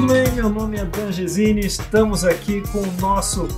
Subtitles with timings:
[0.00, 0.32] tudo bem?
[0.32, 3.48] Meu nome é Dan Gesine, estamos aqui com o nosso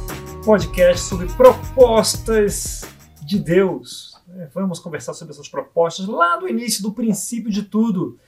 [0.42, 2.83] podcast sobre propostas
[3.20, 4.18] de Deus.
[4.38, 8.18] É, vamos conversar sobre essas propostas lá do início, do princípio de tudo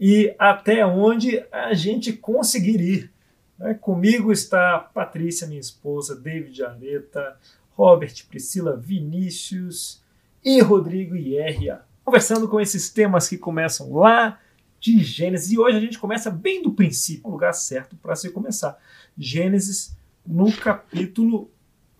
[0.00, 3.12] e até onde a gente conseguir ir.
[3.60, 7.36] É, comigo está Patrícia, minha esposa, David Areta,
[7.72, 10.02] Robert, Priscila, Vinícius
[10.42, 11.82] e Rodrigo Ierria.
[12.02, 14.38] Conversando com esses temas que começam lá
[14.80, 15.50] de Gênesis.
[15.52, 18.78] E hoje a gente começa bem do princípio, o lugar certo para se começar.
[19.16, 19.96] Gênesis
[20.26, 21.50] no capítulo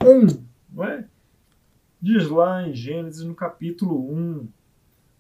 [0.03, 1.05] 1, não é?
[2.01, 4.49] Diz lá em Gênesis no capítulo 1.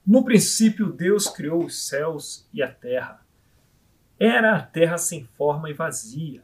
[0.06, 3.26] No princípio Deus criou os céus e a terra.
[4.18, 6.42] Era a terra sem forma e vazia.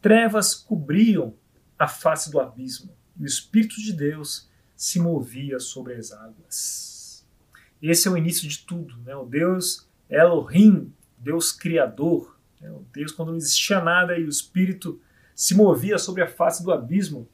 [0.00, 1.34] Trevas cobriam
[1.78, 7.26] a face do abismo, e o Espírito de Deus se movia sobre as águas.
[7.80, 9.14] Esse é o início de tudo, né?
[9.16, 12.72] O Deus Elohim, Deus Criador, né?
[12.94, 15.00] Deus quando não existia nada e o Espírito
[15.34, 17.28] se movia sobre a face do abismo.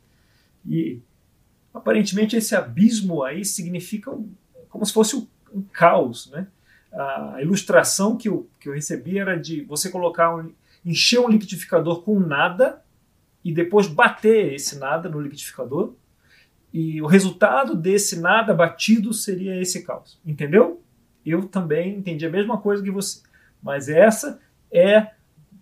[0.67, 1.01] E
[1.73, 4.33] aparentemente esse abismo aí significa um,
[4.69, 6.31] como se fosse um, um caos.
[6.31, 6.47] Né?
[6.93, 10.53] A ilustração que eu, que eu recebi era de você colocar um,
[10.85, 12.83] encher um liquidificador com nada
[13.45, 15.95] e depois bater esse nada no liquidificador.
[16.73, 20.19] E o resultado desse nada batido seria esse caos.
[20.25, 20.83] Entendeu?
[21.31, 23.23] Eu também entendi a mesma coisa que você.
[23.63, 24.41] Mas essa
[24.71, 25.11] é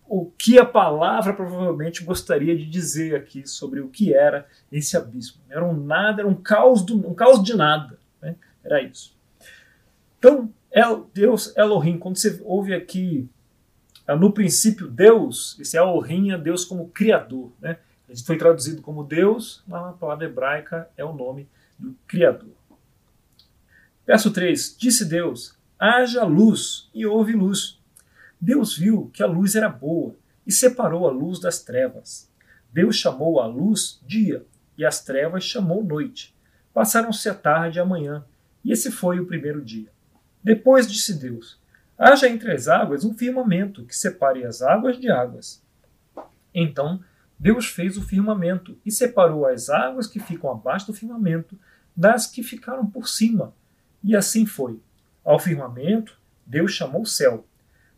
[0.09, 5.43] o que a palavra provavelmente gostaria de dizer aqui sobre o que era esse abismo.
[5.49, 7.99] Era um nada, era um caos, do, um caos de nada.
[8.23, 8.37] Né?
[8.63, 9.17] Era isso.
[10.19, 13.29] Então, El, Deus Elohim, quando você ouve aqui
[14.07, 17.53] ah, no princípio Deus, esse Elohim é Deus como Criador.
[17.61, 17.79] Né?
[18.09, 22.55] Ele foi traduzido como Deus, mas na palavra hebraica é o nome do Criador.
[24.07, 27.79] Verso 3: Disse Deus: haja luz, e houve luz.
[28.41, 30.15] Deus viu que a luz era boa
[30.47, 32.31] e separou a luz das trevas.
[32.73, 34.45] Deus chamou a luz dia
[34.77, 36.35] e as trevas chamou noite.
[36.73, 38.25] Passaram-se a tarde e a manhã,
[38.65, 39.91] e esse foi o primeiro dia.
[40.43, 41.59] Depois disse Deus:
[41.99, 45.63] Haja entre as águas um firmamento que separe as águas de águas.
[46.55, 47.01] Então
[47.39, 51.59] Deus fez o firmamento e separou as águas que ficam abaixo do firmamento
[51.97, 53.55] das que ficaram por cima.
[54.05, 54.79] E assim foi.
[55.27, 56.17] Ao firmamento,
[56.47, 57.45] Deus chamou o céu.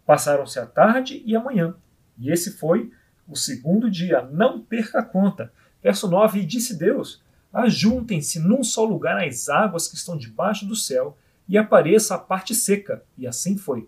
[0.07, 1.75] Passaram-se a tarde e a manhã,
[2.19, 2.91] e esse foi
[3.29, 4.23] o segundo dia.
[4.23, 5.53] Não perca a conta.
[5.83, 7.23] Verso 9: E disse Deus:
[7.53, 12.55] Ajuntem-se num só lugar as águas que estão debaixo do céu, e apareça a parte
[12.55, 13.05] seca.
[13.19, 13.87] E assim foi.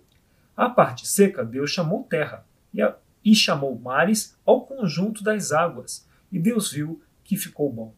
[0.54, 6.06] A parte seca Deus chamou terra, e, a, e chamou mares ao conjunto das águas.
[6.30, 7.94] E Deus viu que ficou bom.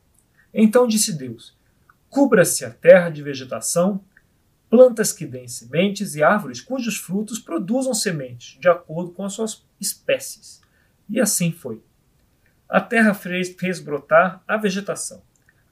[0.54, 1.52] Então disse Deus:
[2.08, 4.00] Cubra-se a terra de vegetação,
[4.72, 9.62] plantas que deem sementes e árvores cujos frutos produzam sementes, de acordo com as suas
[9.78, 10.62] espécies.
[11.10, 11.84] E assim foi.
[12.66, 15.22] A terra fez, fez brotar a vegetação,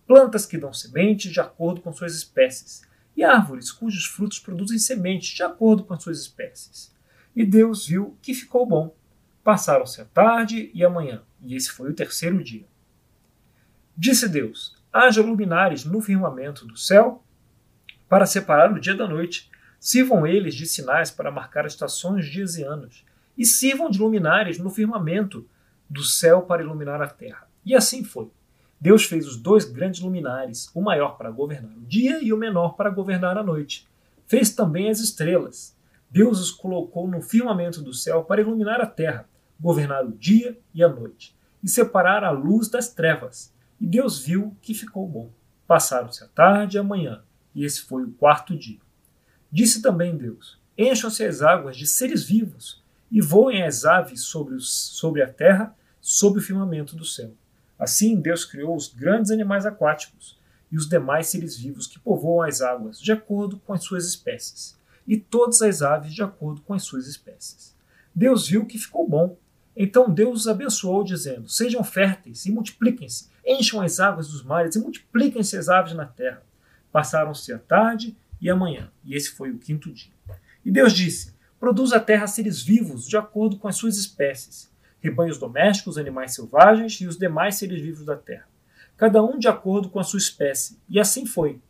[0.06, 2.82] plantas que dão sementes de acordo com suas espécies,
[3.16, 6.94] e árvores cujos frutos produzem sementes de acordo com as suas espécies.
[7.34, 8.94] E Deus viu que ficou bom.
[9.42, 12.66] Passaram-se a tarde e a manhã, e esse foi o terceiro dia.
[13.96, 17.24] Disse Deus: Haja luminares no firmamento do céu
[18.10, 19.48] para separar o dia da noite.
[19.78, 23.04] Sirvam eles de sinais para marcar estações, dias e anos.
[23.38, 25.48] E sirvam de luminares no firmamento
[25.88, 27.48] do céu para iluminar a terra.
[27.64, 28.28] E assim foi.
[28.80, 32.74] Deus fez os dois grandes luminares, o maior para governar o dia e o menor
[32.74, 33.86] para governar a noite.
[34.26, 35.76] Fez também as estrelas.
[36.10, 39.28] Deus os colocou no firmamento do céu para iluminar a terra,
[39.60, 43.54] governar o dia e a noite, e separar a luz das trevas.
[43.80, 45.30] E Deus viu que ficou bom.
[45.66, 47.22] Passaram-se a tarde e a manhã,
[47.54, 48.78] e esse foi o quarto dia.
[49.50, 54.70] Disse também Deus: Encham-se as águas de seres vivos, e voem as aves sobre, os,
[54.70, 57.32] sobre a terra, sob o firmamento do céu.
[57.78, 60.38] Assim Deus criou os grandes animais aquáticos
[60.70, 64.78] e os demais seres vivos que povoam as águas, de acordo com as suas espécies,
[65.06, 67.74] e todas as aves de acordo com as suas espécies.
[68.14, 69.36] Deus viu que ficou bom.
[69.76, 74.80] Então Deus os abençoou, dizendo: Sejam férteis e multipliquem-se, encham as águas dos mares e
[74.80, 76.42] multipliquem-se as aves na terra.
[76.92, 80.12] Passaram-se a tarde e a manhã, e esse foi o quinto dia.
[80.64, 84.70] E Deus disse: Produz a terra seres vivos, de acordo com as suas espécies,
[85.00, 88.48] rebanhos domésticos, animais selvagens e os demais seres vivos da terra,
[88.96, 90.78] cada um de acordo com a sua espécie.
[90.88, 91.60] E assim foi.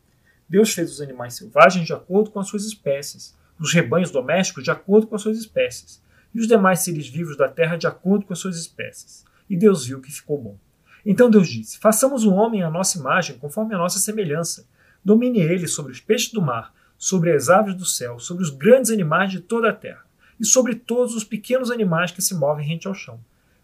[0.49, 4.71] Deus fez os animais selvagens de acordo com as suas espécies, os rebanhos domésticos de
[4.71, 6.03] acordo com as suas espécies,
[6.35, 9.25] e os demais seres vivos da terra de acordo com as suas espécies.
[9.49, 10.57] E Deus viu que ficou bom.
[11.05, 14.67] Então Deus disse: Façamos o homem à nossa imagem, conforme a nossa semelhança
[15.05, 18.91] Domine ele sobre os peixes do mar, sobre as aves do céu, sobre os grandes
[18.91, 20.05] animais de toda a terra,
[20.39, 23.21] e sobre todos os pequenos animais que se movem rente ao chão.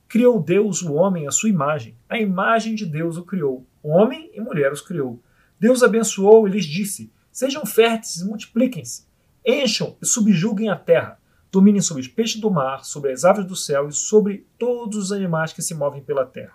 [0.09, 1.97] Criou Deus o homem à sua imagem.
[2.09, 3.67] A imagem de Deus o criou.
[3.83, 5.21] Homem e mulher os criou.
[5.59, 9.05] Deus abençoou e lhes disse: Sejam férteis e multipliquem-se.
[9.45, 11.19] Encham e subjuguem a terra.
[11.51, 15.13] Dominem sobre os peixes do mar, sobre as aves do céu e sobre todos os
[15.13, 16.55] animais que se movem pela terra.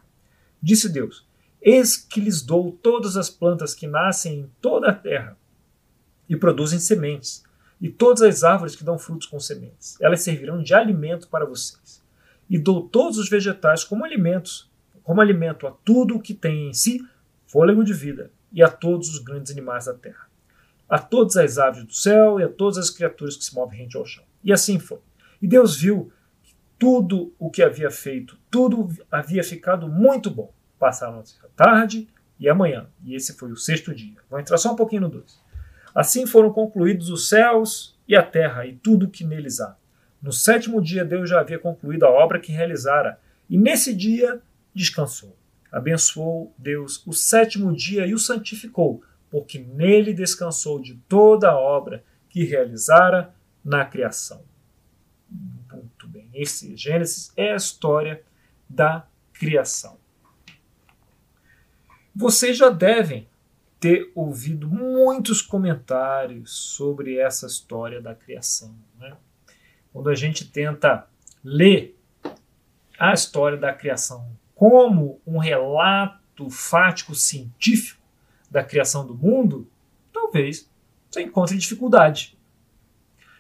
[0.62, 1.26] Disse Deus:
[1.62, 5.38] Eis que lhes dou todas as plantas que nascem em toda a terra
[6.28, 7.44] e produzem sementes,
[7.80, 10.00] e todas as árvores que dão frutos com sementes.
[10.00, 12.02] Elas servirão de alimento para vocês.
[12.50, 14.70] E dou todos os vegetais como alimentos,
[15.04, 17.06] como alimento a tudo o que tem em si
[17.48, 20.28] fôlego de vida, e a todos os grandes animais da terra,
[20.88, 23.98] a todas as aves do céu e a todas as criaturas que se movem rente
[23.98, 24.24] ao chão.
[24.44, 25.00] E assim foi.
[25.42, 26.12] E Deus viu
[26.44, 30.54] que tudo o que havia feito, tudo havia ficado muito bom.
[30.82, 34.18] Passaram a tarde e amanhã, e esse foi o sexto dia.
[34.28, 35.40] Vou entrar só um pouquinho no 2.
[35.94, 39.78] Assim foram concluídos os céus e a terra e tudo o que neles há.
[40.20, 44.42] No sétimo dia Deus já havia concluído a obra que realizara, e nesse dia
[44.74, 45.38] descansou.
[45.72, 52.04] Abençoou Deus o sétimo dia e o santificou, porque nele descansou de toda a obra
[52.28, 53.32] que realizara
[53.64, 54.42] na criação.
[55.30, 58.24] Muito bem, esse Gênesis é a história
[58.68, 60.01] da criação.
[62.16, 63.28] Vocês já devem
[63.80, 68.76] ter ouvido muitos comentários sobre essa história da criação.
[69.00, 69.16] Né?
[69.92, 71.08] Quando a gente tenta
[71.44, 71.98] ler
[73.00, 78.00] a história da criação como um relato fático científico
[78.52, 79.68] da criação do mundo,
[80.14, 80.70] talvez
[81.10, 82.38] você encontre dificuldade.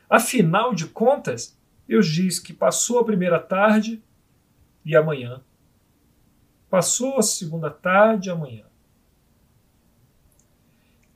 [0.09, 1.55] Afinal de contas,
[1.87, 4.01] Deus diz que passou a primeira tarde
[4.83, 5.41] e amanhã.
[6.71, 8.65] Passou a segunda tarde e amanhã.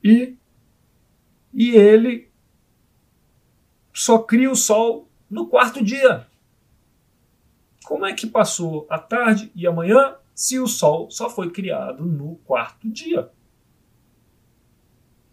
[0.04, 0.38] E,
[1.54, 2.30] e ele
[3.94, 6.28] só cria o sol no quarto dia.
[7.86, 12.04] Como é que passou a tarde e a manhã se o sol só foi criado
[12.04, 13.32] no quarto dia?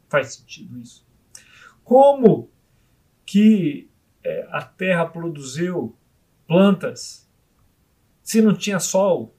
[0.09, 1.05] Faz sentido isso?
[1.83, 2.49] Como
[3.27, 3.91] que
[4.23, 5.97] é, a terra produziu
[6.47, 7.29] plantas
[8.23, 9.35] se não tinha sol?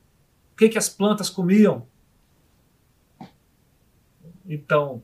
[0.54, 1.88] O que, que as plantas comiam?
[4.46, 5.02] Então,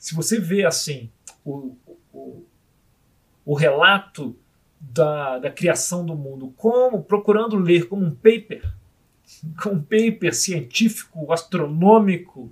[0.00, 1.10] se você vê assim
[1.44, 1.76] o,
[2.12, 2.44] o,
[3.44, 4.34] o relato
[4.80, 8.72] da, da criação do mundo como procurando ler como um paper,
[9.62, 12.50] como um paper científico, astronômico,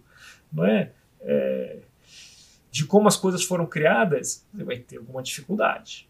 [0.53, 0.93] não é?
[1.21, 1.81] é
[2.71, 6.09] de como as coisas foram criadas, você vai ter alguma dificuldade.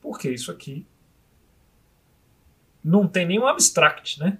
[0.00, 0.86] Porque isso aqui
[2.84, 4.38] não tem nenhum abstract, né?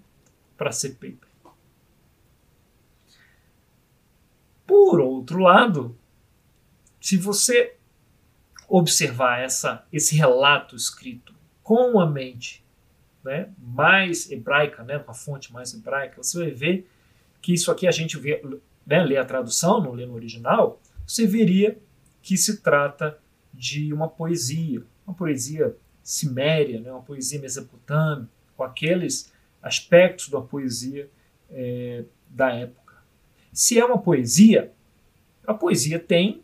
[0.62, 1.28] Para ser paper.
[4.64, 5.98] Por outro lado,
[7.00, 7.74] se você
[8.68, 12.64] observar essa, esse relato escrito com a mente
[13.24, 16.88] né, mais hebraica, né, uma fonte mais hebraica, você vai ver
[17.40, 18.40] que isso aqui a gente vê,
[18.86, 21.76] né, lê a tradução, não lê no original, você veria
[22.22, 23.18] que se trata
[23.52, 29.32] de uma poesia, uma poesia siméria, né, uma poesia mesopotâmica, com aqueles
[29.62, 31.08] aspectos da poesia
[31.50, 32.96] é, da época.
[33.52, 34.72] Se é uma poesia,
[35.46, 36.42] a poesia tem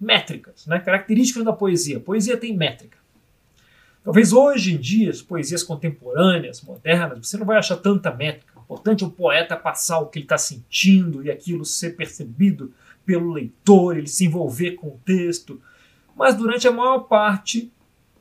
[0.00, 0.80] métricas, né?
[0.80, 1.98] características da poesia.
[1.98, 2.98] A poesia tem métrica.
[4.02, 8.58] Talvez hoje em dia, as poesias contemporâneas, modernas, você não vai achar tanta métrica.
[8.58, 12.72] O importante é o poeta passar o que ele está sentindo e aquilo ser percebido
[13.04, 15.60] pelo leitor, ele se envolver com o texto.
[16.16, 17.70] Mas durante a maior parte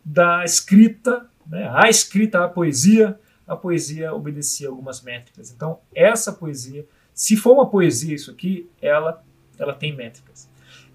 [0.03, 3.17] da escrita, né, a escrita, a poesia,
[3.49, 5.51] a poesia obedecia algumas métricas.
[5.51, 9.23] Então, essa poesia, se for uma poesia isso aqui, ela,
[9.57, 10.47] ela tem métricas.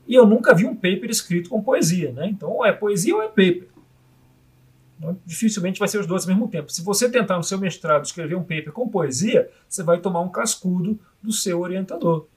[0.06, 2.28] E eu nunca vi um paper escrito com poesia, né?
[2.28, 3.68] Então, ou é poesia ou é paper.
[4.96, 6.72] Então, dificilmente vai ser os dois ao mesmo tempo.
[6.72, 10.28] Se você tentar no seu mestrado escrever um paper com poesia, você vai tomar um
[10.28, 12.28] cascudo do seu orientador.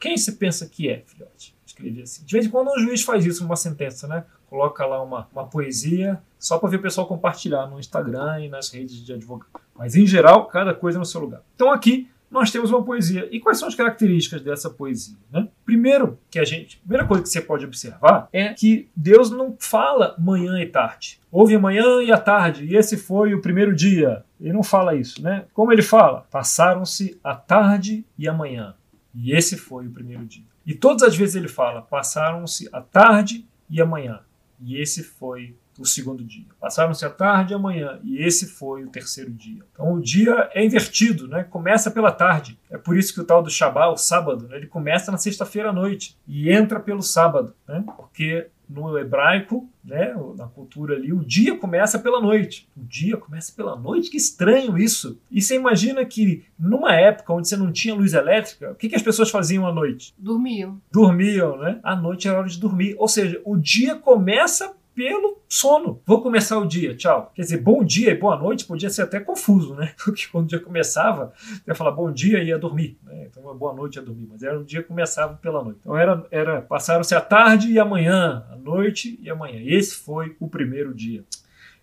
[0.00, 1.54] Quem você pensa que é, filhote?
[1.66, 2.24] Escrevi assim.
[2.24, 4.24] De vez em quando um juiz faz isso numa sentença, né?
[4.48, 8.70] Coloca lá uma, uma poesia só para ver o pessoal compartilhar no Instagram e nas
[8.70, 9.50] redes de advogado.
[9.76, 11.42] Mas em geral, cada coisa no seu lugar.
[11.54, 13.28] Então aqui nós temos uma poesia.
[13.30, 15.16] E quais são as características dessa poesia?
[15.30, 15.48] Né?
[15.64, 20.14] Primeiro, que a gente, primeira coisa que você pode observar é que Deus não fala
[20.18, 21.20] manhã e tarde.
[21.30, 24.24] Houve a manhã e a tarde, e esse foi o primeiro dia.
[24.40, 25.46] Ele não fala isso, né?
[25.52, 26.26] Como ele fala?
[26.30, 28.74] Passaram-se a tarde e a manhã,
[29.14, 30.44] e esse foi o primeiro dia.
[30.66, 34.20] E todas as vezes ele fala: passaram-se a tarde e a manhã,
[34.60, 36.46] e esse foi o segundo dia.
[36.60, 39.62] Passaram-se a tarde e a manhã, e esse foi o terceiro dia.
[39.72, 41.44] Então o dia é invertido, né?
[41.44, 42.58] começa pela tarde.
[42.68, 44.56] É por isso que o tal do Shabbat, o sábado, né?
[44.56, 47.84] ele começa na sexta-feira à noite e entra pelo sábado, né?
[47.96, 52.68] porque no hebraico, né, na cultura ali, o dia começa pela noite.
[52.76, 54.10] O dia começa pela noite?
[54.10, 55.18] Que estranho isso.
[55.30, 58.96] E você imagina que numa época onde você não tinha luz elétrica, o que, que
[58.96, 60.14] as pessoas faziam à noite?
[60.18, 60.80] Dormiam.
[60.92, 61.80] Dormiam, né?
[61.82, 62.94] À noite era hora de dormir.
[62.98, 66.02] Ou seja, o dia começa pelo sono.
[66.04, 67.30] Vou começar o dia, tchau.
[67.32, 69.94] Quer dizer, bom dia e boa noite podia ser até confuso, né?
[70.04, 72.98] Porque quando o dia começava, você ia falar bom dia e ia dormir.
[73.04, 73.28] Né?
[73.30, 74.26] Então, boa noite ia dormir.
[74.28, 75.78] Mas era o dia começava pela noite.
[75.80, 79.62] Então, era, era passaram-se a tarde e a manhã, a noite e a manhã.
[79.64, 81.24] Esse foi o primeiro dia.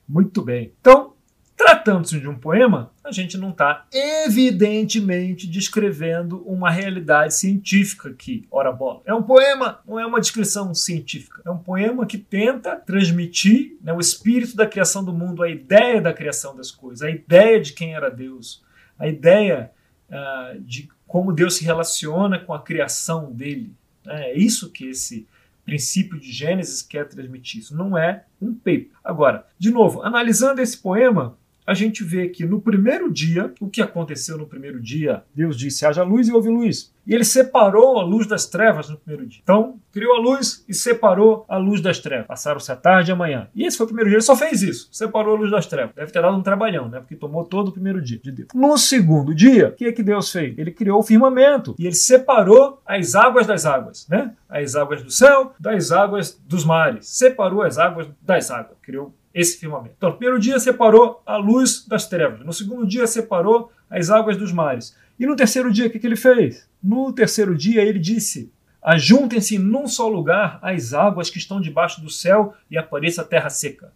[0.05, 0.73] Muito bem.
[0.81, 1.13] Então,
[1.65, 8.71] Tratando-se de um poema, a gente não está evidentemente descrevendo uma realidade científica aqui, ora
[8.71, 9.01] bola.
[9.03, 11.41] É um poema, não é uma descrição científica.
[11.43, 15.99] É um poema que tenta transmitir né, o espírito da criação do mundo, a ideia
[15.99, 18.63] da criação das coisas, a ideia de quem era Deus,
[18.99, 19.71] a ideia
[20.07, 23.73] uh, de como Deus se relaciona com a criação dele.
[24.05, 25.27] É isso que esse
[25.65, 27.61] princípio de Gênesis quer transmitir.
[27.61, 28.89] Isso não é um paper.
[29.03, 33.81] Agora, de novo, analisando esse poema, a gente vê que no primeiro dia, o que
[33.81, 35.23] aconteceu no primeiro dia?
[35.33, 36.93] Deus disse: haja luz e houve luz.
[37.07, 39.39] E ele separou a luz das trevas no primeiro dia.
[39.43, 42.25] Então, criou a luz e separou a luz das trevas.
[42.25, 43.47] Passaram-se a tarde e a manhã.
[43.53, 44.89] E esse foi o primeiro dia, ele só fez isso.
[44.91, 45.93] Separou a luz das trevas.
[45.95, 46.99] Deve ter dado um trabalhão, né?
[46.99, 48.49] Porque tomou todo o primeiro dia de Deus.
[48.55, 50.57] No segundo dia, o que é que Deus fez?
[50.57, 51.75] Ele criou o firmamento.
[51.77, 54.33] E ele separou as águas das águas, né?
[54.49, 57.07] As águas do céu das águas dos mares.
[57.07, 58.77] Separou as águas das águas.
[58.81, 59.95] Criou esse firmamento.
[59.97, 64.37] Então, no primeiro dia separou a luz das trevas, no segundo dia separou as águas
[64.37, 64.95] dos mares.
[65.19, 66.67] E no terceiro dia, o que, que ele fez?
[66.81, 68.51] No terceiro dia, ele disse:
[68.81, 73.49] Ajuntem-se num só lugar as águas que estão debaixo do céu e apareça a terra
[73.49, 73.91] seca.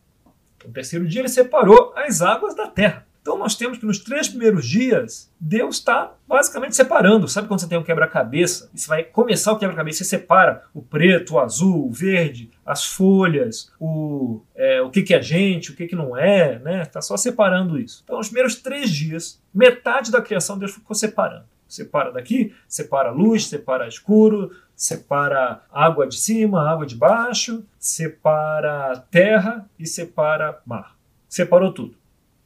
[0.66, 3.08] No terceiro dia, ele separou as águas da terra.
[3.30, 7.28] Então nós temos que nos três primeiros dias, Deus está basicamente separando.
[7.28, 8.72] Sabe quando você tem um quebra-cabeça?
[8.74, 13.72] Você vai começar o quebra-cabeça, você separa o preto, o azul, o verde, as folhas,
[13.80, 16.82] o, é, o que, que é gente, o que, que não é, né?
[16.82, 18.02] Está só separando isso.
[18.04, 21.46] Então, nos primeiros três dias, metade da criação Deus ficou separando.
[21.68, 29.70] Separa daqui, separa luz, separa escuro, separa água de cima, água de baixo, separa terra
[29.78, 30.96] e separa mar.
[31.28, 32.00] Separou tudo.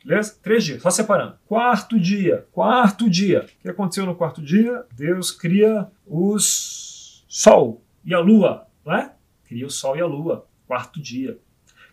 [0.03, 0.37] Beleza?
[0.41, 1.37] Três dias, só separando.
[1.47, 3.45] Quarto dia, quarto dia.
[3.59, 4.85] O que aconteceu no quarto dia?
[4.93, 9.13] Deus cria os Sol e a Lua, não é?
[9.45, 10.45] Cria o Sol e a Lua.
[10.67, 11.39] Quarto dia.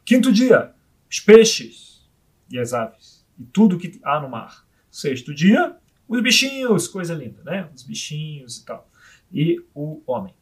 [0.04, 0.74] Quinto dia,
[1.08, 2.04] os peixes
[2.50, 3.24] e as aves.
[3.38, 4.66] E tudo que há no mar.
[4.90, 5.76] Sexto dia,
[6.08, 7.70] os bichinhos, coisa linda, né?
[7.72, 8.90] Os bichinhos e tal.
[9.32, 10.34] E o homem.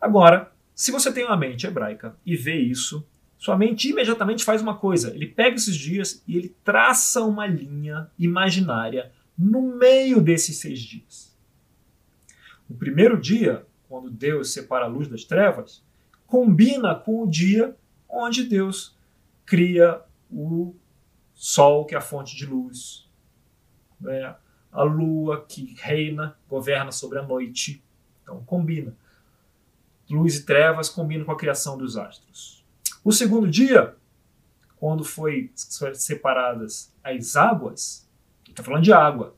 [0.00, 3.06] Agora, se você tem uma mente hebraica e vê isso,
[3.40, 8.10] sua mente imediatamente faz uma coisa: ele pega esses dias e ele traça uma linha
[8.18, 11.34] imaginária no meio desses seis dias.
[12.68, 15.82] O primeiro dia, quando Deus separa a luz das trevas,
[16.26, 17.74] combina com o dia
[18.06, 18.94] onde Deus
[19.46, 20.74] cria o
[21.34, 23.08] sol, que é a fonte de luz,
[23.98, 24.36] né?
[24.70, 27.82] a lua, que reina, governa sobre a noite.
[28.22, 28.94] Então, combina.
[30.10, 32.59] Luz e trevas combinam com a criação dos astros.
[33.02, 33.94] O segundo dia,
[34.76, 35.50] quando foi
[35.94, 38.06] separadas as águas,
[38.46, 39.34] está falando de água,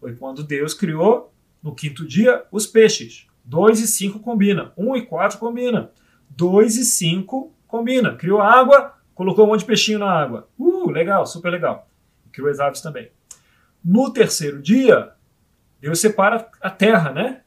[0.00, 1.32] foi quando Deus criou
[1.62, 3.26] no quinto dia os peixes.
[3.44, 5.90] 2 e 5 combina, 1 um e 4 combina,
[6.30, 8.16] 2 e 5 combina.
[8.16, 10.48] Criou água, colocou um monte de peixinho na água.
[10.58, 11.86] Uh, legal, super legal.
[12.32, 13.10] Criou as aves também.
[13.84, 15.12] No terceiro dia,
[15.78, 17.42] Deus separa a terra, né?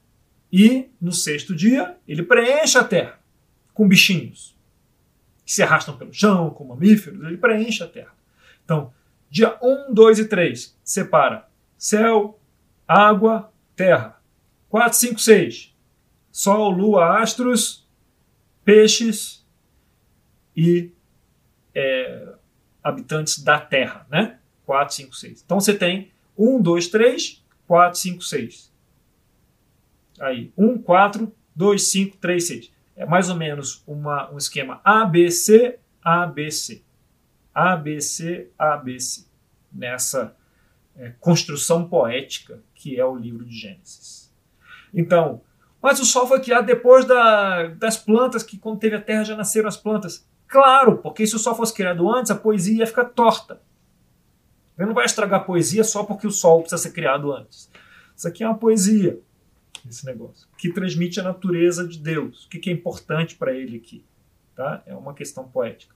[0.54, 3.20] E no sexto dia, ele preenche a terra
[3.74, 4.57] com bichinhos
[5.48, 8.14] que se arrastam pelo chão, com mamíferos, ele preenche a Terra.
[8.66, 8.94] Então,
[9.30, 12.38] dia 1, 2 e 3 separa céu,
[12.86, 14.22] água, terra.
[14.68, 15.74] 4, 5, 6,
[16.30, 17.88] sol, lua, astros,
[18.66, 19.46] peixes
[20.54, 20.92] e
[21.74, 22.34] é,
[22.84, 24.40] habitantes da terra, né?
[24.66, 25.44] 4, 5, 6.
[25.46, 28.74] Então você tem 1, 2, 3, 4, 5, 6.
[30.20, 35.80] Aí, 1, 4, 2, 5, 3, 6 é mais ou menos uma, um esquema ABC,
[36.02, 36.84] ABC.
[37.54, 39.28] ABC, ABC.
[39.72, 40.36] Nessa
[40.98, 44.34] é, construção poética que é o livro de Gênesis.
[44.92, 45.42] Então,
[45.82, 49.36] mas o sol foi criado depois da, das plantas, que quando teve a terra já
[49.36, 50.28] nasceram as plantas.
[50.48, 53.62] Claro, porque se o sol fosse criado antes, a poesia ia ficar torta.
[54.78, 57.70] Ele não vai estragar a poesia só porque o sol precisa ser criado antes.
[58.16, 59.20] Isso aqui é uma poesia
[59.88, 64.04] esse negócio, que transmite a natureza de Deus, o que é importante para ele aqui.
[64.56, 64.82] Tá?
[64.86, 65.96] É uma questão poética.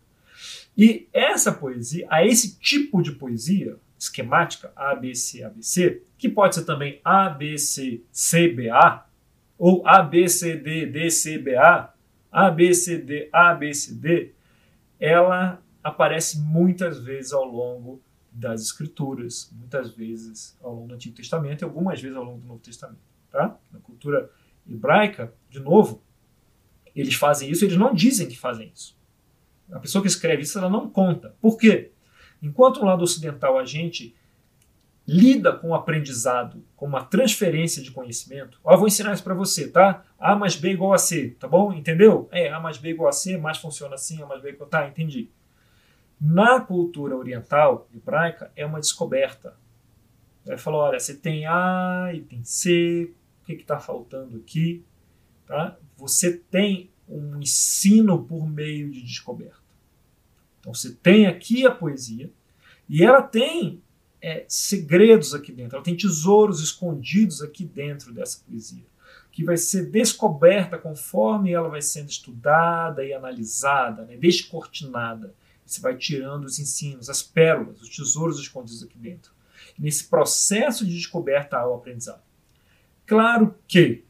[0.78, 7.00] E essa poesia, a esse tipo de poesia esquemática, ABC, ABC, que pode ser também
[7.04, 9.06] ABC, CBA,
[9.58, 11.94] ou ABCD, DCBA,
[12.32, 14.34] ABCD, ABCD,
[15.00, 21.62] ela aparece muitas vezes ao longo das Escrituras, muitas vezes ao longo do Antigo Testamento
[21.62, 23.11] e algumas vezes ao longo do Novo Testamento.
[23.32, 23.58] Tá?
[23.72, 24.30] Na cultura
[24.70, 26.04] hebraica, de novo,
[26.96, 28.98] eles fazem isso, eles não dizem que fazem isso.
[29.72, 31.36] A pessoa que escreve isso, ela não conta.
[31.40, 31.92] Por quê?
[32.42, 34.16] Enquanto no lado ocidental a gente
[35.08, 39.68] lida com o aprendizado, com uma transferência de conhecimento, ó, vou ensinar isso para você,
[39.68, 40.06] tá?
[40.20, 41.74] A mais B igual a C, tá bom?
[41.74, 42.28] Entendeu?
[42.32, 44.70] É, A mais B igual a C, mais funciona assim, A mais B igual...
[44.70, 45.30] Tá, entendi.
[46.20, 49.56] Na cultura oriental, hebraica, é uma descoberta.
[50.46, 53.12] Ele falou, olha, você tem A e tem C,
[53.55, 54.84] que está faltando aqui?
[55.46, 55.77] Tá?
[55.98, 59.60] Você tem um ensino por meio de descoberta.
[60.60, 62.31] Então você tem aqui a poesia
[62.88, 63.81] e ela tem
[64.22, 68.86] é, segredos aqui dentro, ela tem tesouros escondidos aqui dentro dessa poesia,
[69.31, 75.34] que vai ser descoberta conforme ela vai sendo estudada e analisada, né, descortinada.
[75.65, 79.31] Você vai tirando os ensinos, as pérolas, os tesouros escondidos aqui dentro.
[79.79, 82.22] nesse processo de descoberta há o aprendizado.
[83.12, 84.06] Claro que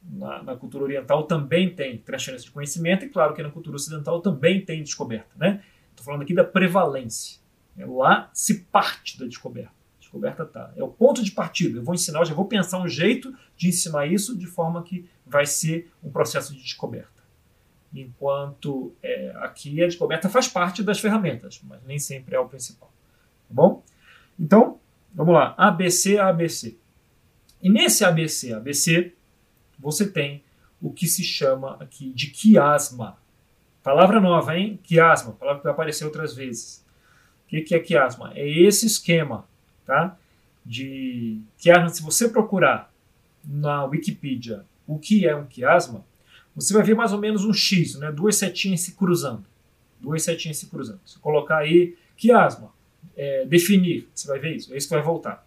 [0.00, 4.20] na, na, cultura oriental também tem transferência de conhecimento, e claro que na cultura ocidental
[4.20, 5.34] também tem descoberta.
[5.36, 5.60] Né?
[5.90, 7.40] Estou falando aqui da prevalência.
[7.76, 9.72] É, lá se parte da descoberta.
[9.98, 10.72] Descoberta tá.
[10.76, 11.80] É o ponto de partida.
[11.80, 15.04] Eu vou ensinar, eu já vou pensar um jeito de ensinar isso de forma que
[15.26, 17.12] vai ser um processo de descoberta
[17.92, 22.92] enquanto é, aqui a descoberta faz parte das ferramentas, mas nem sempre é o principal.
[23.48, 23.84] Tá bom?
[24.38, 24.80] Então,
[25.12, 25.54] vamos lá.
[25.56, 26.76] ABC, ABC.
[27.64, 29.14] E nesse ABC, ABC,
[29.78, 30.44] você tem
[30.82, 33.16] o que se chama aqui de quiasma.
[33.82, 34.78] Palavra nova, hein?
[34.82, 36.84] Quiasma, palavra que vai aparecer outras vezes.
[37.44, 38.32] O que é quiasma?
[38.34, 39.48] É esse esquema,
[39.86, 40.14] tá?
[40.64, 42.92] De quiasma, se você procurar
[43.42, 46.04] na Wikipedia o que é um quiasma,
[46.54, 48.12] você vai ver mais ou menos um X, né?
[48.12, 49.44] duas setinhas se cruzando.
[49.98, 51.00] Duas setinhas se cruzando.
[51.06, 52.70] Se colocar aí quiasma,
[53.16, 55.46] é, definir, você vai ver isso, é isso que vai voltar.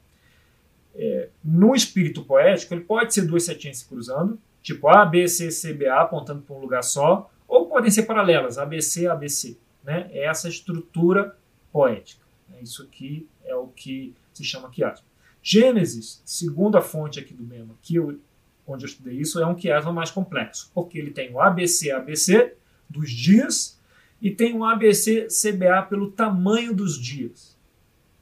[0.98, 5.52] É, no espírito poético, ele pode ser duas setinhas se cruzando, tipo A, B, C,
[5.52, 9.58] C, B, A, apontando para um lugar só, ou podem ser paralelas, ABC, ABC.
[9.84, 10.10] Né?
[10.12, 11.36] É essa estrutura
[11.72, 12.26] poética.
[12.62, 15.06] Isso aqui é o que se chama quiasma.
[15.42, 18.20] Gênesis, segundo a fonte aqui do mesmo, que eu
[18.68, 22.54] onde eu estudei isso, é um quiasma mais complexo, porque ele tem o ABC ABC
[22.90, 23.80] dos dias
[24.22, 27.58] e tem o ABC CBA pelo tamanho dos dias.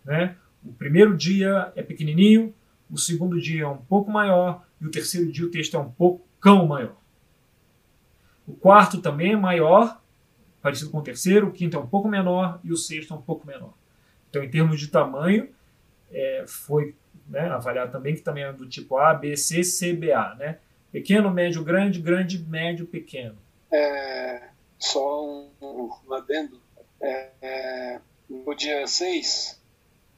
[0.04, 0.36] Né?
[0.64, 2.54] O primeiro dia é pequenininho,
[2.90, 5.90] o segundo dia é um pouco maior e o terceiro dia o texto é um
[5.90, 6.26] pouco
[6.68, 6.96] maior.
[8.48, 10.00] O quarto também é maior,
[10.62, 13.22] parecido com o terceiro, o quinto é um pouco menor e o sexto é um
[13.22, 13.74] pouco menor.
[14.30, 15.50] Então, em termos de tamanho,
[16.12, 16.96] é, foi
[17.28, 20.60] né, avaliar também, que também é do tipo A, B, C, C, B, A, né?
[20.92, 23.38] Pequeno, médio, grande, grande, médio, pequeno.
[23.72, 26.62] É, só um, um adendo.
[27.02, 29.62] É, é, no dia 6,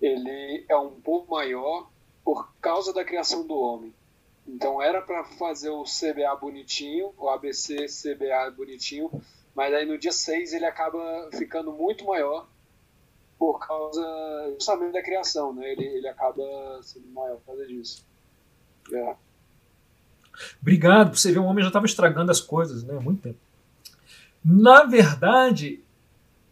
[0.02, 1.90] ele é um pouco maior
[2.28, 3.94] por causa da criação do homem.
[4.46, 9.10] Então era para fazer o CBA bonitinho, o ABC CBA bonitinho,
[9.56, 11.00] mas aí no dia 6 ele acaba
[11.32, 12.46] ficando muito maior
[13.40, 14.04] por causa
[14.56, 15.72] justamente da criação, né?
[15.72, 16.44] Ele, ele acaba
[16.82, 18.06] sendo maior por causa disso.
[18.92, 19.16] É.
[20.62, 21.16] Obrigado.
[21.16, 22.98] Você vê, o homem já estava estragando as coisas, né?
[22.98, 23.40] Há muito tempo.
[24.44, 25.80] Na verdade,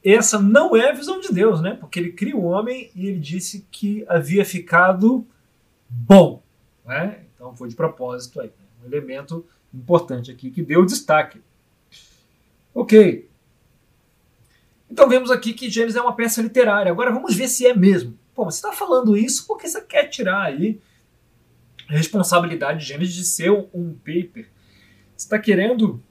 [0.02, 1.76] essa não é a visão de Deus, né?
[1.78, 5.28] Porque ele cria o homem e ele disse que havia ficado
[5.90, 6.44] bom,
[6.86, 7.26] né?
[7.34, 8.66] Então foi de propósito aí, né?
[8.84, 11.42] um elemento importante aqui que deu destaque.
[12.74, 13.30] Ok.
[14.90, 16.92] Então vemos aqui que Gênesis é uma peça literária.
[16.92, 18.18] Agora vamos ver se é mesmo.
[18.34, 20.80] Pô, você está falando isso porque você quer tirar aí
[21.90, 24.50] a responsabilidade de Gênesis de ser um paper.
[25.16, 26.02] Você está querendo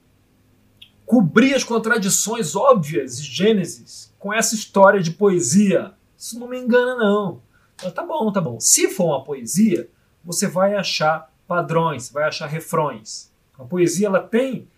[1.05, 5.93] cobrir as contradições óbvias de Gênesis com essa história de poesia.
[6.17, 7.43] Isso não me engana, não.
[7.83, 8.61] Mas tá bom, tá bom.
[8.61, 9.89] Se for uma poesia,
[10.25, 13.33] você vai achar padrões, vai achar refrões.
[13.59, 14.69] A poesia ela tem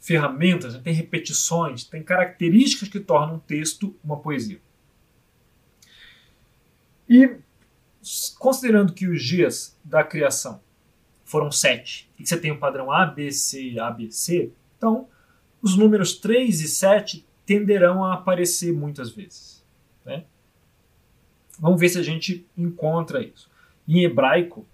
[0.00, 0.80] ferramentas, né?
[0.82, 4.60] tem repetições, tem características que tornam um texto uma poesia.
[7.08, 7.36] E
[8.38, 10.60] considerando que os dias da criação
[11.24, 15.08] foram sete, e que você tem o padrão A, B, C, A, B, C, então
[15.62, 19.64] os números 3 e 7 tenderão a aparecer muitas vezes.
[20.04, 20.24] Né?
[21.58, 23.50] Vamos ver se a gente encontra isso.
[23.86, 24.66] Em hebraico,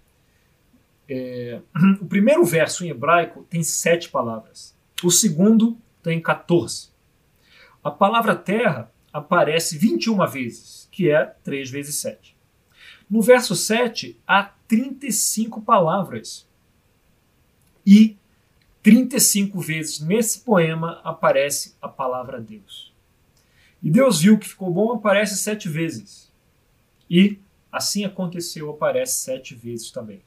[1.09, 1.61] é,
[2.01, 4.77] o primeiro verso em hebraico tem sete palavras.
[5.03, 6.91] O segundo tem 14.
[7.83, 12.37] A palavra terra aparece 21 vezes, que é 3 vezes 7.
[13.09, 16.47] No verso 7, há 35 palavras.
[17.85, 18.17] E
[18.83, 22.93] 35 vezes nesse poema aparece a palavra Deus.
[23.83, 26.30] E Deus viu que ficou bom, aparece sete vezes.
[27.11, 27.39] E
[27.73, 30.23] assim aconteceu, aparece sete vezes também.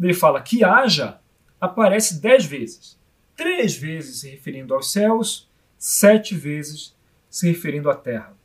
[0.00, 1.18] Ele fala que haja,
[1.60, 2.98] aparece dez vezes.
[3.34, 6.94] Três vezes se referindo aos céus, sete vezes
[7.30, 8.36] se referindo à terra.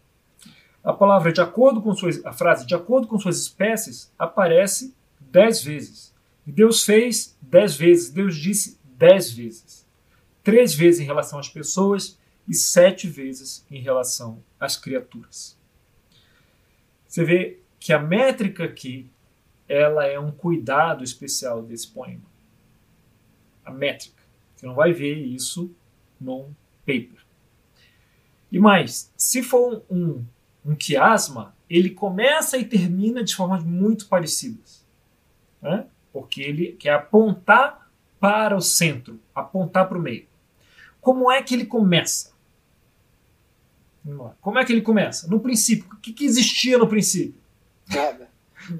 [0.83, 5.63] A palavra de acordo com suas, a frase de acordo com suas espécies aparece dez
[5.63, 6.13] vezes.
[6.45, 8.09] Deus fez dez vezes.
[8.09, 9.85] Deus disse dez vezes.
[10.43, 15.57] Três vezes em relação às pessoas e sete vezes em relação às criaturas.
[17.13, 19.07] Você vê que a métrica aqui
[19.69, 22.23] ela é um cuidado especial desse poema.
[23.63, 24.23] A métrica.
[24.55, 25.69] Você não vai ver isso
[26.19, 26.51] num
[26.87, 27.23] paper.
[28.51, 30.25] E mais, se for um
[30.65, 34.83] um quiasma, ele começa e termina de formas muito parecidas.
[35.61, 35.85] Né?
[36.11, 40.25] Porque ele quer apontar para o centro, apontar para o meio.
[40.99, 42.32] Como é que ele começa?
[44.41, 45.27] Como é que ele começa?
[45.27, 45.85] No princípio.
[45.93, 47.35] O que, que existia no princípio?
[47.89, 48.29] Nada.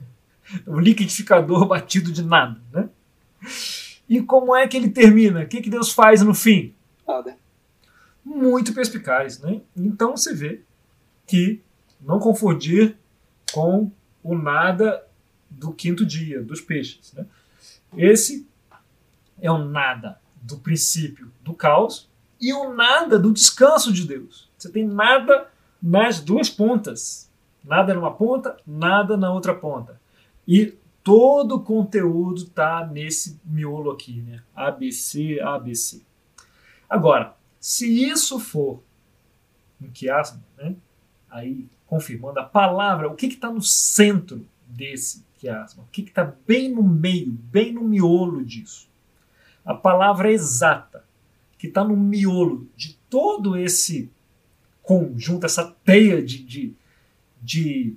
[0.68, 2.60] o liquidificador batido de nada.
[2.72, 2.90] Né?
[4.08, 5.44] E como é que ele termina?
[5.44, 6.74] O que, que Deus faz no fim?
[7.08, 7.38] Nada.
[8.24, 9.40] Muito perspicaz.
[9.40, 9.62] Né?
[9.76, 10.62] Então você vê
[11.26, 11.62] que
[12.02, 12.98] não confundir
[13.54, 15.06] com o nada
[15.50, 17.14] do quinto dia, dos peixes.
[17.14, 17.26] Né?
[17.96, 18.46] Esse
[19.40, 22.10] é o nada do princípio do caos
[22.40, 24.50] e o nada do descanso de Deus.
[24.64, 25.50] Você tem nada
[25.82, 27.30] nas duas pontas.
[27.62, 30.00] Nada numa ponta, nada na outra ponta.
[30.48, 34.42] E todo o conteúdo está nesse miolo aqui, né?
[34.56, 36.02] ABC, ABC.
[36.90, 38.82] Agora, se isso for
[39.82, 40.76] um quiasmo, né?
[41.30, 46.74] aí confirmando a palavra, o que está no centro desse quiasma, o que está bem
[46.74, 48.88] no meio, bem no miolo disso.
[49.66, 51.04] A palavra exata,
[51.58, 54.10] que está no miolo de todo esse
[54.84, 56.76] conjunto, essa teia de, de,
[57.42, 57.96] de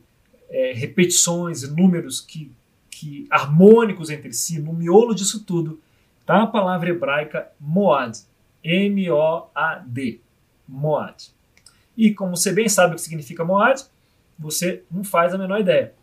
[0.49, 2.51] é, repetições e números que,
[2.89, 5.81] que harmônicos entre si, no miolo disso tudo,
[6.21, 8.19] está a palavra hebraica moad,
[8.63, 10.21] M-O-A-D,
[10.67, 11.37] moad.
[11.97, 13.83] E como você bem sabe o que significa Moad,
[14.39, 15.95] você não faz a menor ideia.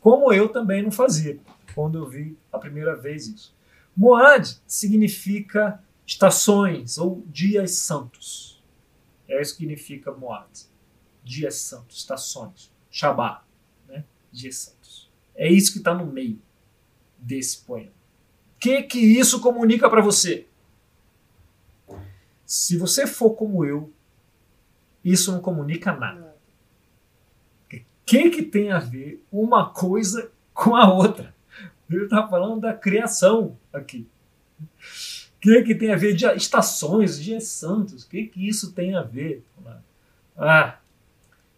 [0.00, 1.38] Como eu também não fazia
[1.74, 3.54] quando eu vi a primeira vez isso.
[3.94, 8.51] Moad significa estações ou dias santos.
[9.32, 10.66] É isso que significa Moad.
[11.24, 12.70] Dias santos, estações.
[12.90, 13.44] Shabá,
[13.88, 14.04] né?
[14.30, 15.10] dias santos.
[15.34, 16.38] É isso que está no meio
[17.18, 17.92] desse poema.
[18.56, 20.46] O que, que isso comunica para você?
[22.44, 23.90] Se você for como eu,
[25.02, 26.36] isso não comunica nada.
[27.72, 31.34] O que, que tem a ver uma coisa com a outra?
[31.88, 34.06] Ele está falando da criação aqui.
[35.42, 38.04] O que, que tem a ver de estações, dias santos?
[38.04, 39.42] O que, que isso tem a ver?
[40.36, 40.76] Ah,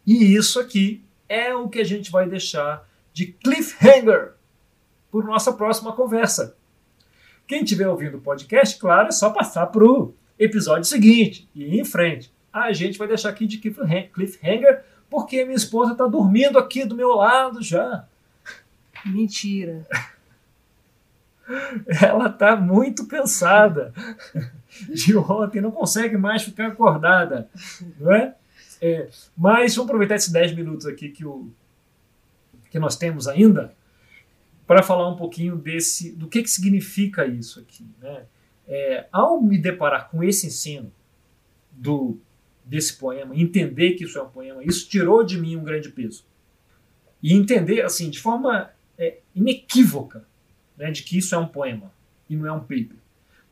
[0.06, 4.32] e isso aqui é o que a gente vai deixar de cliffhanger
[5.10, 6.56] por nossa próxima conversa.
[7.46, 11.80] Quem estiver ouvindo o podcast, claro, é só passar para o episódio seguinte e ir
[11.80, 16.84] em frente a gente vai deixar aqui de cliffhanger porque minha esposa está dormindo aqui
[16.84, 18.06] do meu lado já.
[19.04, 19.84] Mentira.
[22.02, 23.92] Ela está muito cansada
[24.88, 27.48] de ontem, não consegue mais ficar acordada,
[27.98, 28.34] não é?
[28.80, 31.50] é mas vamos aproveitar esses 10 minutos aqui que, o,
[32.70, 33.74] que nós temos ainda
[34.66, 37.86] para falar um pouquinho desse do que, que significa isso aqui.
[38.00, 38.24] Né?
[38.66, 40.90] É, ao me deparar com esse ensino
[41.70, 42.18] do
[42.64, 46.24] desse poema, entender que isso é um poema, isso tirou de mim um grande peso.
[47.22, 50.26] E entender, assim, de forma é, inequívoca,
[50.76, 51.92] né, de que isso é um poema
[52.28, 52.96] e não é um paper.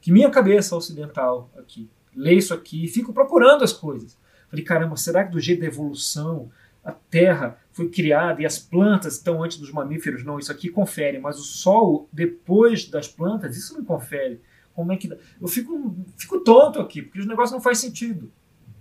[0.01, 4.19] Que minha cabeça ocidental aqui, lê isso aqui e fico procurando as coisas.
[4.49, 6.51] Falei, caramba, será que do jeito da evolução
[6.85, 10.25] a Terra foi criada e as plantas estão antes dos mamíferos?
[10.25, 14.41] Não, isso aqui confere, mas o Sol depois das plantas, isso não confere.
[14.75, 18.33] Como é que eu fico fico tonto aqui porque os negócios não faz sentido.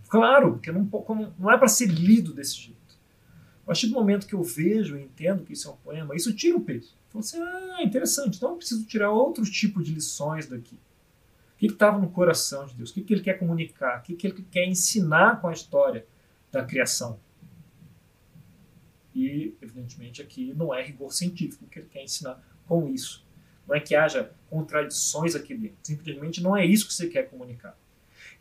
[0.09, 0.89] Claro, porque não,
[1.39, 2.81] não é para ser lido desse jeito.
[3.63, 6.35] A partir do momento que eu vejo e entendo que isso é um poema, isso
[6.35, 6.93] tira o peso.
[7.11, 10.75] Falo assim, ah, interessante, então eu preciso tirar outros tipos de lições daqui.
[10.75, 12.89] O que estava no coração de Deus?
[12.89, 13.99] O que, que ele quer comunicar?
[13.99, 16.07] O que, que ele quer ensinar com a história
[16.51, 17.19] da criação?
[19.13, 23.25] E, evidentemente, aqui não é rigor científico que ele quer ensinar com isso.
[23.67, 25.77] Não é que haja contradições aqui dentro.
[25.83, 27.77] Simplesmente não é isso que você quer comunicar.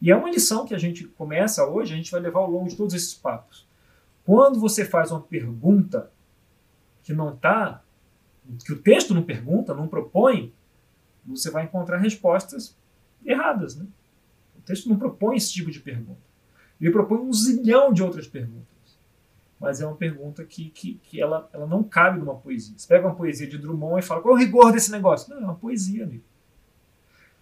[0.01, 2.69] E é uma lição que a gente começa hoje, a gente vai levar ao longo
[2.69, 3.67] de todos esses papos.
[4.25, 6.11] Quando você faz uma pergunta
[7.03, 7.83] que não está,
[8.65, 10.53] que o texto não pergunta, não propõe,
[11.25, 12.77] você vai encontrar respostas
[13.25, 13.77] erradas.
[13.77, 13.87] Né?
[14.59, 16.21] O texto não propõe esse tipo de pergunta.
[16.81, 18.67] Ele propõe um zilhão de outras perguntas.
[19.61, 22.75] Mas é uma pergunta que, que, que ela, ela não cabe numa poesia.
[22.77, 25.29] Você pega uma poesia de Drummond e fala qual é o rigor desse negócio?
[25.35, 26.25] Não, é uma poesia, amigo.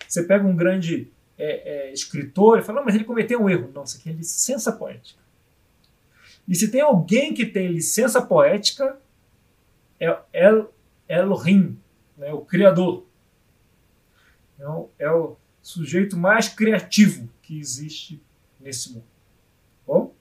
[0.07, 3.71] Você pega um grande é, é, escritor e fala, não, mas ele cometeu um erro.
[3.73, 5.23] Não, isso aqui é licença poética.
[6.49, 8.99] E se tem alguém que tem licença poética,
[10.01, 10.73] é El,
[11.09, 11.79] Elohim,
[12.17, 13.07] né, o Criador.
[14.59, 18.21] É o, é o sujeito mais criativo que existe
[18.61, 19.07] nesse mundo.
[19.87, 20.15] Bom?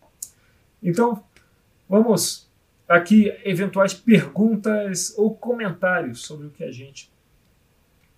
[0.82, 1.23] Então,
[1.89, 2.47] vamos
[2.88, 7.12] aqui eventuais perguntas ou comentários sobre o que a gente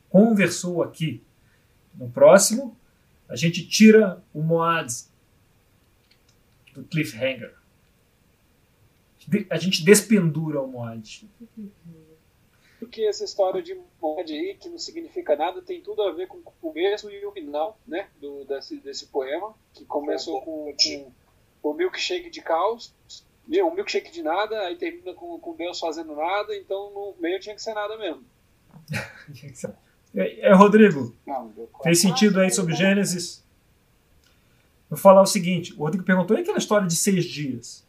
[0.09, 1.23] conversou aqui.
[1.95, 2.77] No próximo,
[3.27, 4.93] a gente tira o Moad
[6.73, 7.55] do cliffhanger.
[9.49, 11.29] A gente despendura o Moad.
[12.89, 16.37] Porque essa história de Moad aí, que não significa nada, tem tudo a ver com
[16.39, 20.73] o começo e o final né, do, desse, desse poema, que começou com,
[21.61, 22.91] com o milkshake de caos,
[23.47, 27.53] o milkshake de nada, aí termina com, com Deus fazendo nada, então no meio tinha
[27.53, 28.23] que ser nada mesmo.
[30.15, 33.45] É, é, Rodrigo, Não, fez sentido aí sobre Gênesis?
[34.89, 37.85] Vou falar o seguinte: o Rodrigo perguntou e aquela história de seis dias?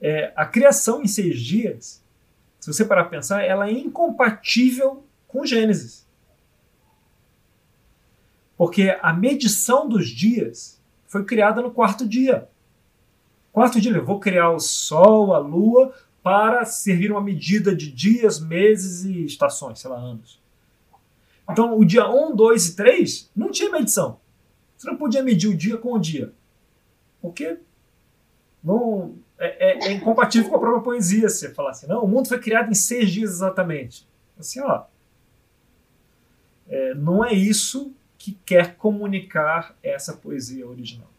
[0.00, 2.01] É, a criação em seis dias,
[2.62, 6.06] se você parar para pensar, ela é incompatível com Gênesis.
[8.56, 12.48] Porque a medição dos dias foi criada no quarto dia.
[13.52, 18.38] Quarto dia, eu vou criar o Sol, a Lua, para servir uma medida de dias,
[18.38, 20.40] meses e estações, sei lá, anos.
[21.50, 24.20] Então, o dia 1, 2 e 3 não tinha medição.
[24.76, 26.32] Você não podia medir o dia com o dia.
[27.20, 27.58] Porque
[28.62, 32.28] não, é, é, é incompatível com a própria poesia você falar assim, não, o mundo
[32.28, 34.06] foi criado em seis dias exatamente.
[34.38, 34.84] Assim, ó,
[36.68, 41.10] é, não é isso que quer comunicar essa poesia original.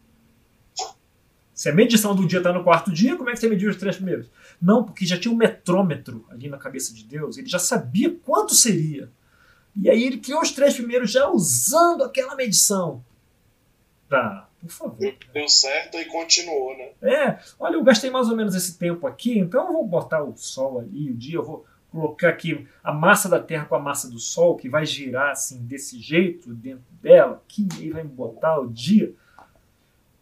[1.52, 3.76] Se a medição do dia está no quarto dia, como é que você mediu os
[3.76, 4.30] três primeiros?
[4.60, 8.54] Não, porque já tinha um metrômetro ali na cabeça de Deus, ele já sabia quanto
[8.54, 9.10] seria.
[9.76, 13.04] E aí ele criou os três primeiros já usando aquela medição.
[14.08, 15.14] Tá, por favor.
[15.32, 16.90] Deu certo e continuou, né?
[17.02, 20.34] É, olha, eu gastei mais ou menos esse tempo aqui, então eu vou botar o
[20.36, 24.10] Sol ali, o dia, eu vou colocar aqui a massa da Terra com a massa
[24.10, 28.66] do Sol, que vai girar assim, desse jeito, dentro dela, aqui, e vai botar o
[28.66, 29.14] dia.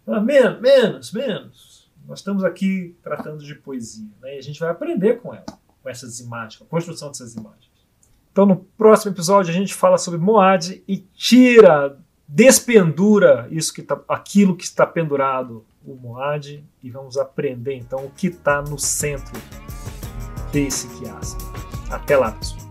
[0.06, 1.90] Ah, menos, menos, menos.
[2.06, 4.34] Nós estamos aqui tratando de poesia, né?
[4.34, 5.46] e a gente vai aprender com ela,
[5.82, 7.70] com essas imagens, com a construção dessas imagens.
[8.32, 11.98] Então, no próximo episódio, a gente fala sobre Moad e tira,
[12.34, 18.10] despendura isso que tá, aquilo que está pendurado, o Moad, e vamos aprender então o
[18.10, 19.38] que está no centro
[20.50, 21.40] desse quiasma.
[21.90, 22.61] Até lá, pessoal.